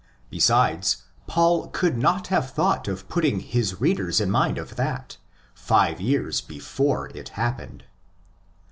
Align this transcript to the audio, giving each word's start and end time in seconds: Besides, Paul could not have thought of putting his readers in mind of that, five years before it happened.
Besides, 0.31 1.03
Paul 1.27 1.67
could 1.67 1.95
not 1.95 2.25
have 2.29 2.49
thought 2.49 2.87
of 2.87 3.07
putting 3.07 3.39
his 3.39 3.79
readers 3.79 4.19
in 4.19 4.31
mind 4.31 4.57
of 4.57 4.75
that, 4.75 5.17
five 5.53 6.01
years 6.01 6.41
before 6.41 7.09
it 7.09 7.29
happened. 7.37 7.83